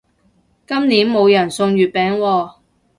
[0.65, 2.53] 今年冇人送月餅喎